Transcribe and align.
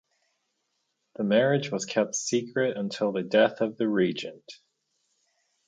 The 1.17 1.23
marriage 1.23 1.69
was 1.71 1.85
kept 1.85 2.15
secret 2.15 2.75
until 2.75 3.11
the 3.11 3.21
death 3.21 3.61
of 3.61 3.77
the 3.77 3.87
regent. 3.87 4.51